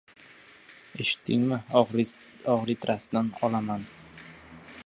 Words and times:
Eshitdingmi, 1.03 1.59
og‘ritraasdan 2.53 3.33
olaman. 3.49 3.89